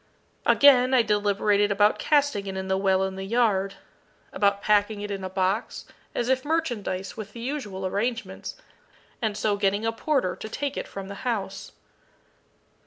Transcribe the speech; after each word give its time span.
Again, 0.47 0.95
I 0.95 1.03
deliberated 1.03 1.71
about 1.71 1.99
casting 1.99 2.47
it 2.47 2.57
in 2.57 2.67
the 2.69 2.75
well 2.75 3.03
in 3.03 3.17
the 3.17 3.23
yard 3.23 3.75
about 4.33 4.59
packing 4.63 5.01
it 5.01 5.11
in 5.11 5.23
a 5.23 5.29
box, 5.29 5.85
as 6.15 6.27
if 6.27 6.43
merchandise, 6.43 7.15
with 7.15 7.33
the 7.33 7.39
usual 7.39 7.85
arrangements, 7.85 8.55
and 9.21 9.37
so 9.37 9.57
getting 9.57 9.85
a 9.85 9.91
porter 9.91 10.35
to 10.35 10.49
take 10.49 10.75
it 10.75 10.87
from 10.87 11.07
the 11.07 11.13
house. 11.21 11.73